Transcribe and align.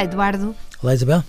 Olá, 0.00 0.06
Eduardo. 0.06 0.56
Olá, 0.82 0.94
Isabel. 0.94 1.24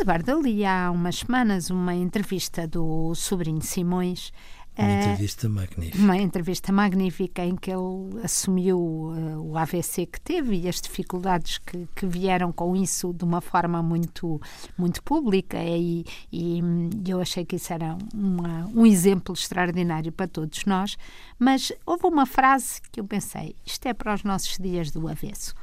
Eduardo, 0.00 0.28
eu 0.32 0.42
li 0.42 0.64
há 0.64 0.90
umas 0.90 1.18
semanas 1.18 1.70
uma 1.70 1.94
entrevista 1.94 2.66
do 2.66 3.14
sobrinho 3.14 3.62
Simões. 3.62 4.32
Uma 4.76 4.88
uh, 4.88 4.98
entrevista 4.98 5.48
magnífica. 5.48 5.98
Uma 5.98 6.16
entrevista 6.16 6.72
magnífica 6.72 7.44
em 7.44 7.54
que 7.54 7.70
ele 7.70 8.20
assumiu 8.24 8.78
uh, 8.80 9.40
o 9.40 9.56
AVC 9.56 10.06
que 10.06 10.20
teve 10.20 10.56
e 10.56 10.68
as 10.68 10.80
dificuldades 10.80 11.58
que, 11.58 11.86
que, 11.94 12.04
vieram 12.04 12.50
com 12.50 12.74
isso 12.74 13.14
de 13.14 13.22
uma 13.22 13.40
forma 13.40 13.80
muito, 13.80 14.40
muito 14.76 15.04
pública 15.04 15.62
e, 15.62 16.04
e 16.32 16.60
eu 17.06 17.20
achei 17.20 17.44
que 17.44 17.54
isso 17.54 17.72
era 17.72 17.96
uma, 18.12 18.68
um 18.74 18.84
exemplo 18.84 19.34
extraordinário 19.34 20.10
para 20.10 20.26
todos 20.26 20.64
nós. 20.64 20.96
Mas 21.38 21.70
houve 21.86 22.08
uma 22.08 22.26
frase 22.26 22.80
que 22.90 22.98
eu 22.98 23.04
pensei, 23.04 23.54
isto 23.64 23.86
é 23.86 23.94
para 23.94 24.12
os 24.12 24.24
nossos 24.24 24.58
dias 24.58 24.90
do 24.90 25.06
avesso 25.06 25.54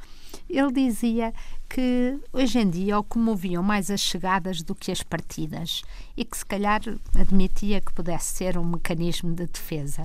ele 0.48 0.72
dizia 0.72 1.32
que 1.68 2.18
hoje 2.32 2.58
em 2.58 2.68
dia 2.68 2.98
o 2.98 3.04
comoviam 3.04 3.62
mais 3.62 3.90
as 3.90 4.00
chegadas 4.00 4.62
do 4.62 4.74
que 4.74 4.92
as 4.92 5.02
partidas 5.02 5.82
e 6.16 6.24
que 6.24 6.36
se 6.36 6.46
calhar 6.46 6.80
admitia 7.14 7.80
que 7.80 7.92
pudesse 7.92 8.34
ser 8.34 8.58
um 8.58 8.64
mecanismo 8.64 9.34
de 9.34 9.46
defesa. 9.46 10.04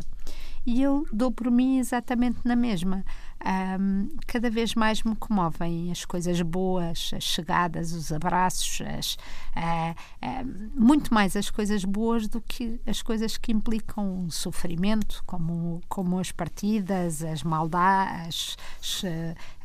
E 0.65 0.81
eu 0.81 1.05
dou 1.11 1.31
por 1.31 1.49
mim 1.49 1.79
exatamente 1.79 2.39
na 2.43 2.55
mesma. 2.55 3.03
Um, 3.45 4.09
cada 4.27 4.49
vez 4.49 4.75
mais 4.75 5.01
me 5.03 5.15
comovem 5.15 5.91
as 5.91 6.03
coisas 6.03 6.41
boas, 6.41 7.11
as 7.15 7.23
chegadas, 7.23 7.93
os 7.93 8.11
abraços, 8.11 8.81
as, 8.81 9.13
uh, 9.55 9.95
uh, 10.21 10.71
muito 10.75 11.13
mais 11.13 11.37
as 11.37 11.49
coisas 11.49 11.85
boas 11.85 12.27
do 12.27 12.41
que 12.41 12.81
as 12.85 13.01
coisas 13.01 13.37
que 13.37 13.51
implicam 13.51 14.29
sofrimento, 14.29 15.23
como, 15.25 15.81
como 15.87 16.19
as 16.19 16.31
partidas, 16.33 17.23
as 17.23 17.41
maldades, 17.41 18.57
as, 18.79 19.03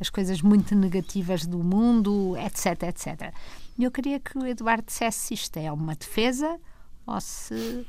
as 0.01 0.09
coisas 0.09 0.41
muito 0.41 0.75
negativas 0.77 1.45
do 1.45 1.59
mundo, 1.59 2.37
etc, 2.37 2.85
etc. 2.85 3.35
Eu 3.79 3.91
queria 3.91 4.21
que 4.21 4.39
o 4.39 4.47
Eduardo 4.47 4.85
dissesse 4.87 5.19
se 5.19 5.35
isto 5.35 5.57
é 5.57 5.73
uma 5.73 5.97
defesa 5.97 6.61
ou 7.07 7.21
se 7.21 7.85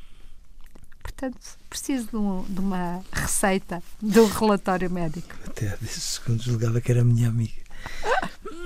Portanto, 1.06 1.38
preciso 1.70 2.08
de, 2.08 2.16
um, 2.16 2.44
de 2.50 2.60
uma 2.60 3.06
receita 3.12 3.82
do 4.02 4.26
relatório 4.26 4.90
médico. 4.90 5.36
Até 5.46 5.70
há 5.70 5.76
10 5.76 5.92
segundos 5.92 6.46
julgava 6.46 6.82
que 6.82 6.92
era 6.92 7.04
minha 7.04 7.30
amiga. 7.30 7.62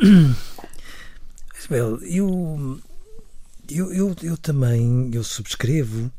Isabel, 1.59 1.97
eu, 2.03 2.79
eu, 3.69 3.93
eu, 3.93 4.15
eu 4.23 4.37
também 4.37 5.11
eu 5.13 5.21
subscrevo, 5.21 6.09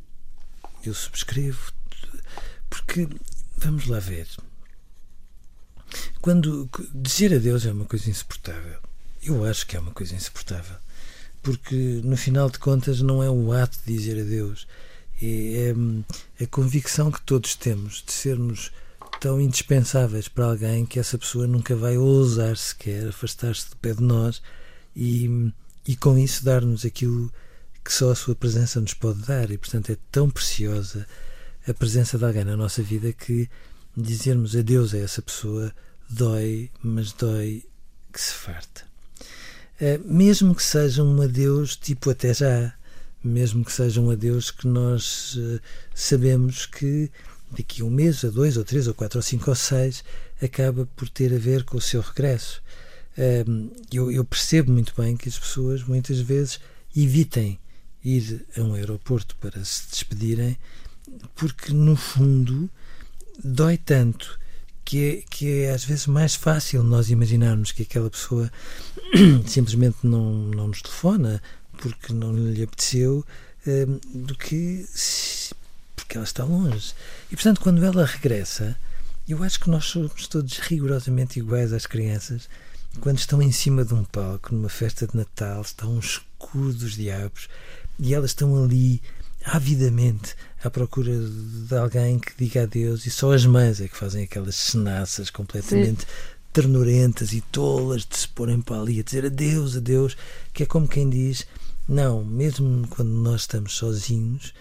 eu 0.84 0.92
subscrevo, 0.92 1.72
porque 2.68 3.08
vamos 3.56 3.86
lá 3.86 3.98
ver. 3.98 4.28
Quando 6.20 6.68
dizer 6.94 7.34
adeus 7.34 7.64
é 7.64 7.72
uma 7.72 7.86
coisa 7.86 8.10
insuportável, 8.10 8.78
eu 9.22 9.42
acho 9.46 9.66
que 9.66 9.74
é 9.74 9.80
uma 9.80 9.92
coisa 9.92 10.14
insuportável, 10.14 10.76
porque 11.42 12.02
no 12.04 12.16
final 12.18 12.50
de 12.50 12.58
contas 12.58 13.00
não 13.00 13.22
é 13.22 13.30
o 13.30 13.52
ato 13.52 13.78
de 13.86 13.96
dizer 13.96 14.20
adeus, 14.20 14.68
é, 15.22 15.74
é 16.40 16.44
a 16.44 16.46
convicção 16.46 17.10
que 17.10 17.20
todos 17.22 17.54
temos 17.54 18.02
de 18.06 18.12
sermos 18.12 18.70
tão 19.20 19.40
indispensáveis 19.40 20.28
para 20.28 20.46
alguém 20.46 20.86
que 20.86 20.98
essa 20.98 21.18
pessoa 21.18 21.46
nunca 21.46 21.76
vai 21.76 21.98
ousar 21.98 22.56
sequer 22.56 23.08
afastar-se 23.08 23.68
do 23.68 23.76
pé 23.76 23.92
de 23.92 24.02
nós 24.02 24.40
e, 24.96 25.52
e 25.86 25.94
com 25.96 26.18
isso 26.18 26.44
dar-nos 26.44 26.84
aquilo 26.84 27.30
que 27.84 27.92
só 27.92 28.10
a 28.10 28.14
sua 28.14 28.34
presença 28.34 28.80
nos 28.80 28.94
pode 28.94 29.20
dar. 29.22 29.50
E 29.50 29.58
portanto 29.58 29.90
é 29.90 29.96
tão 30.10 30.30
preciosa 30.30 31.06
a 31.68 31.74
presença 31.74 32.16
de 32.18 32.24
alguém 32.24 32.44
na 32.44 32.56
nossa 32.56 32.82
vida 32.82 33.12
que 33.12 33.48
dizermos 33.96 34.56
adeus 34.56 34.94
a 34.94 34.98
essa 34.98 35.20
pessoa 35.20 35.72
dói, 36.08 36.70
mas 36.82 37.12
dói 37.12 37.64
que 38.12 38.20
se 38.20 38.32
farta. 38.32 38.82
Eh, 39.80 39.98
mesmo 40.04 40.54
que 40.54 40.62
seja 40.62 41.02
um 41.02 41.20
adeus 41.22 41.76
tipo 41.76 42.10
até 42.10 42.34
já, 42.34 42.74
mesmo 43.22 43.64
que 43.64 43.72
seja 43.72 44.00
um 44.00 44.10
adeus 44.10 44.50
que 44.50 44.66
nós 44.66 45.34
uh, 45.36 45.60
sabemos 45.94 46.66
que 46.66 47.10
daqui 47.50 47.82
a 47.82 47.84
um 47.84 47.90
mês, 47.90 48.24
a 48.24 48.28
dois, 48.28 48.56
ou 48.56 48.64
três, 48.64 48.86
ou 48.86 48.94
quatro, 48.94 49.18
ou 49.18 49.22
cinco, 49.22 49.50
ou 49.50 49.56
seis, 49.56 50.04
acaba 50.40 50.86
por 50.96 51.08
ter 51.08 51.34
a 51.34 51.38
ver 51.38 51.64
com 51.64 51.76
o 51.76 51.80
seu 51.80 52.00
regresso. 52.00 52.62
Eu, 53.92 54.10
eu, 54.10 54.24
percebo 54.24 54.72
muito 54.72 54.94
bem 54.96 55.16
que 55.16 55.28
as 55.28 55.38
pessoas 55.38 55.82
muitas 55.82 56.20
vezes 56.20 56.60
evitem 56.96 57.58
ir 58.02 58.46
a 58.56 58.62
um 58.62 58.74
aeroporto 58.74 59.36
para 59.36 59.62
se 59.64 59.90
despedirem, 59.90 60.56
porque 61.34 61.72
no 61.72 61.96
fundo 61.96 62.70
dói 63.42 63.76
tanto 63.76 64.38
que 64.84 65.04
é, 65.04 65.22
que 65.28 65.62
é 65.62 65.70
às 65.70 65.84
vezes 65.84 66.06
mais 66.06 66.34
fácil 66.34 66.82
nós 66.82 67.10
imaginarmos 67.10 67.72
que 67.72 67.82
aquela 67.82 68.08
pessoa 68.08 68.50
simplesmente 69.46 69.98
não, 70.02 70.32
não 70.32 70.68
nos 70.68 70.80
telefona, 70.80 71.42
porque 71.80 72.12
não 72.12 72.34
lhe 72.34 72.62
apeteceu, 72.62 73.24
hum, 73.66 74.00
do 74.14 74.34
que 74.34 74.86
porque 75.96 76.16
ela 76.16 76.24
está 76.24 76.44
longe. 76.44 76.92
E 77.30 77.36
portanto, 77.36 77.60
quando 77.60 77.84
ela 77.84 78.04
regressa, 78.04 78.76
eu 79.28 79.42
acho 79.42 79.60
que 79.60 79.70
nós 79.70 79.84
somos 79.84 80.26
todos 80.26 80.58
rigorosamente 80.58 81.38
iguais 81.38 81.72
às 81.72 81.86
crianças 81.86 82.48
quando 82.98 83.18
estão 83.18 83.40
em 83.40 83.52
cima 83.52 83.84
de 83.84 83.94
um 83.94 84.02
palco, 84.04 84.54
numa 84.54 84.68
festa 84.68 85.06
de 85.06 85.16
Natal, 85.16 85.62
está 85.62 85.86
um 85.86 85.98
escuro 85.98 86.72
dos 86.72 86.94
diabos 86.94 87.48
e 87.98 88.14
elas 88.14 88.30
estão 88.30 88.62
ali 88.62 89.00
avidamente 89.44 90.34
à 90.62 90.68
procura 90.68 91.12
de 91.16 91.74
alguém 91.76 92.18
que 92.18 92.32
diga 92.36 92.64
adeus 92.64 93.06
e 93.06 93.10
só 93.10 93.32
as 93.32 93.46
mães 93.46 93.80
é 93.80 93.88
que 93.88 93.96
fazem 93.96 94.24
aquelas 94.24 94.56
cenaças 94.56 95.30
completamente 95.30 96.02
Sim. 96.02 96.06
ternurentas 96.52 97.32
e 97.32 97.40
tolas 97.40 98.04
de 98.04 98.18
se 98.18 98.28
porem 98.28 98.60
para 98.60 98.80
ali 98.80 99.00
a 99.00 99.02
dizer 99.02 99.24
adeus, 99.24 99.76
adeus, 99.76 100.16
que 100.52 100.64
é 100.64 100.66
como 100.66 100.88
quem 100.88 101.08
diz 101.08 101.46
não, 101.90 102.24
mesmo 102.24 102.86
quando 102.86 103.10
nós 103.10 103.40
estamos 103.40 103.72
sozinhos, 103.72 104.54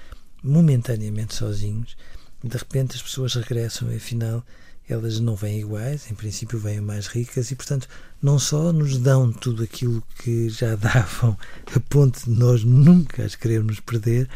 momentaneamente 0.43 1.35
sozinhos, 1.35 1.95
de 2.43 2.57
repente 2.57 2.95
as 2.95 3.03
pessoas 3.03 3.35
regressam 3.35 3.93
e 3.93 3.97
afinal 3.97 4.43
elas 4.87 5.19
não 5.19 5.35
vêm 5.35 5.59
iguais, 5.59 6.09
em 6.09 6.15
princípio 6.15 6.57
vêm 6.57 6.81
mais 6.81 7.05
ricas 7.05 7.51
e, 7.51 7.55
portanto, 7.55 7.87
não 8.19 8.39
só 8.39 8.73
nos 8.73 8.97
dão 8.97 9.31
tudo 9.31 9.61
aquilo 9.61 10.03
que 10.23 10.49
já 10.49 10.73
davam 10.75 11.37
a 11.75 11.79
ponto 11.81 12.19
de 12.25 12.31
nós 12.31 12.63
nunca 12.63 13.23
as 13.23 13.35
querermos 13.35 13.79
perder, 13.79 14.27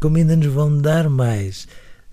como 0.00 0.16
ainda 0.16 0.34
nos 0.34 0.52
vão 0.52 0.76
dar 0.76 1.08
mais. 1.08 1.68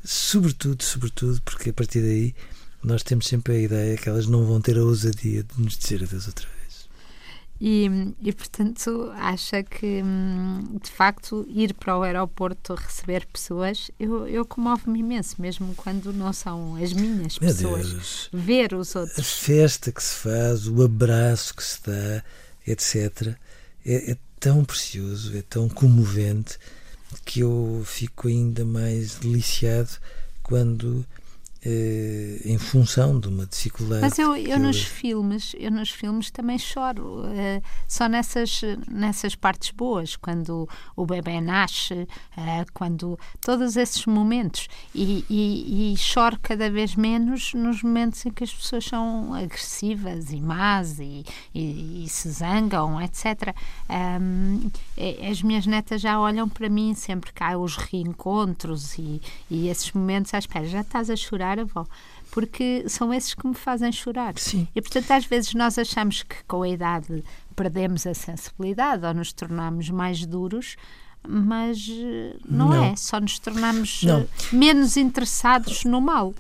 Sobretudo, 0.06 0.84
sobretudo, 0.84 1.42
porque 1.42 1.72
a 1.72 1.74
partir 1.74 2.02
daí 2.02 2.36
nós 2.84 3.02
temos 3.02 3.26
sempre 3.26 3.56
a 3.56 3.60
ideia 3.60 3.98
que 3.98 4.08
elas 4.08 4.28
não 4.28 4.46
vão 4.46 4.62
ter 4.62 4.78
a 4.78 4.84
ousadia 4.84 5.42
de 5.42 5.60
nos 5.60 5.76
dizer 5.76 6.04
adeus 6.04 6.28
outra 6.28 6.46
vez. 6.46 6.57
E, 7.60 8.14
e, 8.22 8.32
portanto, 8.32 9.12
acha 9.16 9.64
que, 9.64 10.04
hum, 10.04 10.78
de 10.82 10.92
facto, 10.92 11.46
ir 11.50 11.74
para 11.74 11.98
o 11.98 12.04
aeroporto 12.04 12.76
receber 12.76 13.26
pessoas, 13.26 13.90
eu, 14.00 14.28
eu 14.28 14.46
comovo-me 14.46 15.00
imenso, 15.00 15.42
mesmo 15.42 15.74
quando 15.76 16.14
não 16.14 16.32
são 16.32 16.76
as 16.76 16.94
minhas 16.94 17.40
Meu 17.40 17.50
pessoas. 17.50 17.90
Deus. 17.90 18.30
Ver 18.32 18.74
os 18.74 18.96
outros. 18.96 19.18
A 19.18 19.24
festa 19.24 19.92
que 19.92 20.04
se 20.04 20.16
faz, 20.16 20.68
o 20.68 20.84
abraço 20.84 21.56
que 21.56 21.64
se 21.64 21.82
dá, 21.84 22.24
etc., 22.68 23.36
é, 23.84 24.12
é 24.12 24.18
tão 24.40 24.64
precioso, 24.64 25.36
é 25.36 25.42
tão 25.42 25.68
comovente, 25.68 26.60
que 27.26 27.40
eu 27.40 27.82
fico 27.86 28.28
ainda 28.28 28.66
mais 28.66 29.16
deliciado 29.16 29.90
quando 30.44 31.06
eh, 31.70 32.40
em 32.46 32.58
função 32.58 33.20
de 33.20 33.28
uma 33.28 33.46
dificuldade. 33.46 34.00
Mas 34.00 34.18
eu, 34.18 34.34
eu 34.38 34.58
nos 34.58 34.82
filmes, 34.82 35.54
eu 35.60 35.70
nos 35.70 35.90
filmes 35.90 36.32
também 36.32 36.58
choro, 36.58 37.26
uh, 37.26 37.62
só 37.86 38.08
nessas, 38.08 38.62
nessas 38.90 39.36
partes 39.36 39.72
boas, 39.72 40.16
quando 40.16 40.70
o 40.96 41.06
bebê 41.06 41.42
nasce, 41.42 41.94
uh, 41.94 42.66
quando 42.74 43.20
todos 43.42 43.76
esses 43.76 44.06
momentos 44.06 44.70
e, 44.96 45.26
e, 45.30 45.92
e, 45.92 45.98
choro 45.98 46.40
cada 46.42 46.72
vez 46.72 46.96
menos 46.96 47.54
nos 47.54 47.84
momentos 47.84 48.26
em 48.26 48.32
que 48.32 48.46
as 48.46 48.54
pessoas 48.54 48.86
são 48.86 49.34
agressivas 49.34 50.32
e 50.32 50.40
más 50.40 51.00
e, 51.00 51.26
e, 51.54 52.06
e 52.06 52.08
se 52.08 52.30
zangam, 52.30 53.02
etc. 53.02 53.54
Um, 53.90 54.72
as 55.30 55.42
minhas 55.42 55.66
netas 55.66 56.00
já 56.00 56.18
olham 56.18 56.48
para 56.48 56.70
mim 56.70 56.94
sempre 56.94 57.34
que 57.34 57.44
há 57.44 57.58
os 57.58 57.76
reencontros 57.76 58.98
e, 58.98 59.22
e 59.52 59.68
esses 59.68 59.92
momentos 59.92 60.34
à 60.34 60.40
espera, 60.40 60.66
já 60.66 60.80
estás 60.80 61.10
a 61.10 61.16
chorar 61.18 61.57
chorar, 61.58 61.62
avó, 61.62 61.88
porque 62.32 62.86
são 62.88 63.14
esses 63.14 63.34
que 63.34 63.48
me 63.48 63.54
fazem 63.54 63.92
chorar. 63.92 64.38
Sim. 64.38 64.68
E 64.76 64.82
portanto, 64.82 65.12
às 65.12 65.26
vezes 65.26 65.54
nós 65.54 65.78
achamos 65.78 66.24
que 66.24 66.36
com 66.48 66.64
a 66.64 66.70
idade 66.70 67.24
perdemos 67.56 68.06
a 68.06 68.14
sensibilidade 68.14 69.06
ou 69.06 69.14
nos 69.14 69.34
tornamos 69.34 69.90
mais 69.90 70.26
duros, 70.26 70.76
mas 71.28 71.88
eh, 71.90 72.36
não, 72.48 72.70
não. 72.70 72.84
é, 72.84 72.96
só 72.96 73.20
nos 73.20 73.40
tornamos 73.40 74.04
não. 74.04 74.22
Eh, 74.22 74.28
menos 74.52 74.98
interessados 74.98 75.84
no 75.84 76.00
mal. 76.00 76.34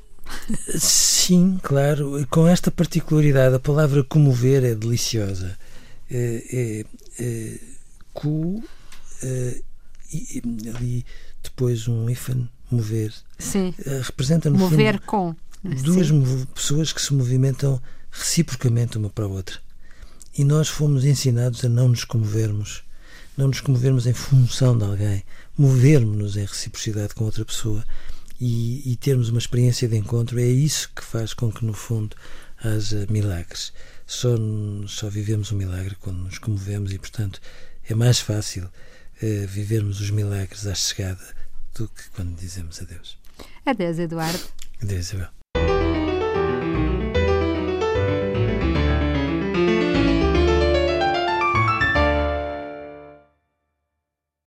Sim, 0.77 1.57
claro, 1.63 2.25
com 2.29 2.47
esta 2.47 2.69
particularidade, 2.69 3.55
a 3.55 3.59
palavra 3.59 4.03
comover 4.03 4.63
é 4.63 4.75
deliciosa. 4.75 5.57
É, 6.09 6.85
é, 7.19 7.23
é 7.23 7.59
é, 9.23 9.61
e, 10.11 10.41
ali 10.69 11.05
depois 11.43 11.87
um 11.87 12.09
hífen 12.09 12.49
mover. 12.69 13.13
Sim. 13.39 13.73
Uh, 13.79 14.01
representa 14.03 14.49
no 14.49 14.57
mover 14.57 14.95
fundo, 14.95 15.05
com 15.05 15.35
duas 15.83 16.07
Sim. 16.07 16.45
pessoas 16.53 16.93
que 16.93 17.01
se 17.01 17.13
movimentam 17.13 17.81
reciprocamente 18.11 18.97
uma 18.97 19.09
para 19.09 19.25
a 19.25 19.27
outra. 19.27 19.59
E 20.37 20.43
nós 20.43 20.67
fomos 20.67 21.03
ensinados 21.03 21.63
a 21.65 21.69
não 21.69 21.89
nos 21.89 22.03
comovermos, 22.03 22.83
não 23.35 23.47
nos 23.47 23.59
comovermos 23.59 24.05
em 24.05 24.13
função 24.13 24.77
de 24.77 24.83
alguém, 24.83 25.23
movermos-nos 25.57 26.37
em 26.37 26.45
reciprocidade 26.45 27.15
com 27.15 27.25
outra 27.25 27.43
pessoa 27.43 27.83
e, 28.39 28.91
e, 28.91 28.95
termos 28.95 29.29
uma 29.29 29.39
experiência 29.39 29.87
de 29.87 29.97
encontro. 29.97 30.39
É 30.39 30.45
isso 30.45 30.91
que 30.95 31.03
faz 31.03 31.33
com 31.33 31.51
que, 31.51 31.65
no 31.65 31.73
fundo, 31.73 32.15
haja 32.63 33.05
milagres. 33.09 33.73
Só, 34.05 34.29
só 34.87 35.09
vivemos 35.09 35.51
um 35.51 35.57
milagre 35.57 35.95
quando 35.99 36.19
nos 36.19 36.37
comovemos 36.37 36.93
e, 36.93 36.99
portanto, 36.99 37.41
é 37.89 37.95
mais 37.95 38.19
fácil 38.19 38.69
vivermos 39.21 39.99
os 39.99 40.09
milagres 40.09 40.67
à 40.67 40.75
chegada 40.75 41.35
do 41.75 41.87
que 41.87 42.09
quando 42.11 42.35
dizemos 42.35 42.81
adeus. 42.81 43.17
Adeus, 43.65 43.99
Eduardo. 43.99 44.43
Adeus, 44.81 45.07
Isabel. 45.07 45.36